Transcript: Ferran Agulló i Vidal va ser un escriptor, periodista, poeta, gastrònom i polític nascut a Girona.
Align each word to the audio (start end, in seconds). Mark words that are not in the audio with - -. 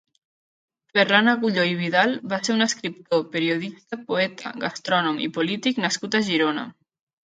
Ferran 0.95 1.29
Agulló 1.33 1.65
i 1.73 1.75
Vidal 1.83 2.17
va 2.33 2.41
ser 2.49 2.55
un 2.57 2.67
escriptor, 2.67 3.23
periodista, 3.37 4.03
poeta, 4.11 4.59
gastrònom 4.67 5.25
i 5.31 5.33
polític 5.41 5.89
nascut 5.89 6.23
a 6.23 6.29
Girona. 6.37 6.71